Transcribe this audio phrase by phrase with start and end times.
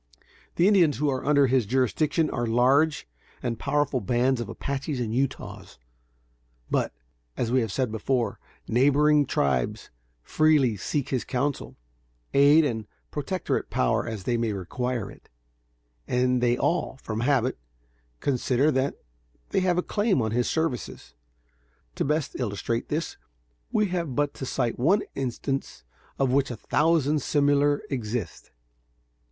[0.55, 3.07] The Indians who are under his jurisdiction, are large
[3.43, 5.77] and powerful bands of the Apaches and Utahs;
[6.71, 6.91] but,
[7.37, 9.91] as we have said before, neighboring tribes
[10.23, 11.77] freely seek his counsel,
[12.33, 15.29] aid and protectorate power as they may require it,
[16.07, 17.59] and they all, from habit,
[18.21, 18.95] consider that
[19.49, 21.13] they have a claim on his services.
[21.93, 23.17] To best illustrate this,
[23.71, 25.83] we have but to cite one instance
[26.17, 28.49] of which a thousand similar exist.